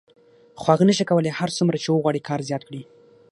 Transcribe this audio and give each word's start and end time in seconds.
خو 0.59 0.65
هغه 0.73 0.83
نشي 0.89 1.05
کولای 1.09 1.37
هر 1.39 1.49
څومره 1.57 1.77
چې 1.83 1.89
وغواړي 1.91 2.21
کار 2.27 2.39
زیات 2.49 2.63
کړي 2.67 2.81